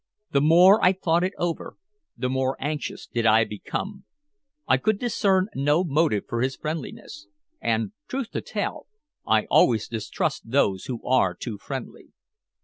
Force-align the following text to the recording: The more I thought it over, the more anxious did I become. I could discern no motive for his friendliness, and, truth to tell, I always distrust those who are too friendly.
The 0.31 0.41
more 0.41 0.83
I 0.83 0.93
thought 0.93 1.23
it 1.23 1.33
over, 1.37 1.77
the 2.17 2.27
more 2.27 2.57
anxious 2.59 3.05
did 3.05 3.27
I 3.27 3.43
become. 3.43 4.05
I 4.67 4.77
could 4.77 4.97
discern 4.97 5.49
no 5.53 5.83
motive 5.83 6.23
for 6.27 6.41
his 6.41 6.55
friendliness, 6.55 7.27
and, 7.61 7.91
truth 8.07 8.31
to 8.31 8.41
tell, 8.41 8.87
I 9.27 9.45
always 9.51 9.87
distrust 9.87 10.49
those 10.49 10.85
who 10.85 11.05
are 11.05 11.35
too 11.35 11.59
friendly. 11.59 12.13